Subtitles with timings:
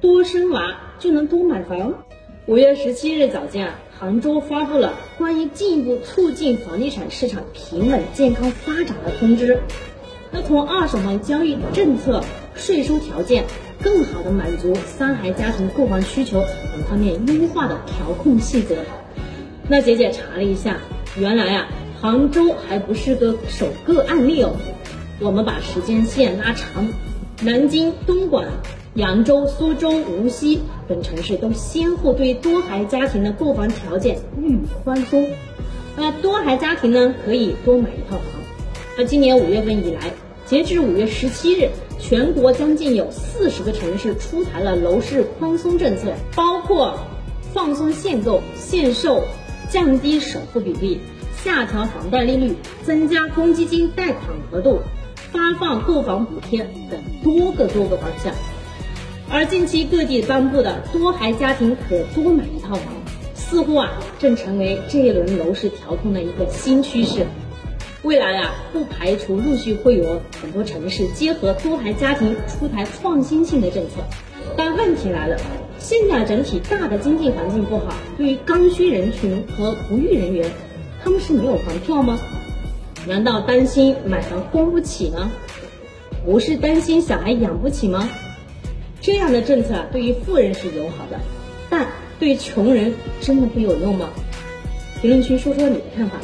[0.00, 2.04] 多生娃就能多买房。
[2.46, 9.58] 五月十七日早间啊，杭州发布了关于进一步促进房地产市场平稳健康发展的通知。
[10.30, 12.22] 那从二手房交易政策、
[12.54, 13.44] 税收条件，
[13.82, 18.76] 更好的满足三孩家庭购房需求等方面优化的调控细则。
[19.68, 20.78] 那姐姐查了一下，
[21.18, 21.68] 原来啊，
[22.00, 24.54] 杭州还不是个首个案例哦。
[25.20, 26.86] 我们把时间线拉长，
[27.42, 28.46] 南京、东莞、
[28.96, 30.58] 扬州、苏州、无锡
[30.88, 35.28] 等城市都先后对多孩家庭的购房条件予以宽松。
[35.98, 38.24] 那多孩家庭呢，可以多买一套房。
[38.96, 40.12] 那今年五月份以来，
[40.46, 41.68] 截至五月十七日，
[42.00, 46.98] 全国将近有四十个城市出台了楼市宽松政策，包括
[47.52, 49.22] 放松限购、限售、
[49.68, 51.00] 降低首付比例、
[51.44, 54.22] 下调房贷利率、增加公积金贷款
[54.52, 54.80] 额度。
[55.32, 56.60] 发放购房补贴
[56.90, 58.32] 等多个多个方向，
[59.28, 62.84] 而近期各地颁布的多孩家庭可多买一套房，
[63.34, 67.26] 似乎啊正成为这一轮楼市调控的一个新趋势。
[68.02, 73.96] 未来啊，不排除陆续会有很多城市结合多孩家庭出台创新性的政策。
[74.56, 75.36] 但问题来了，
[75.78, 80.48] 现在整体大的经济环境不好，对于刚需人群和不育人员，
[81.02, 82.16] 他们是没有房票吗？
[83.08, 85.32] 难道担心买房供不起吗？
[86.24, 88.08] 不是担心小孩养不起吗？
[89.00, 91.20] 这样的政策对于富人是友好的，
[91.70, 91.86] 但
[92.18, 94.10] 对穷人真的会有用吗？
[95.00, 96.18] 评论区说说你的看法。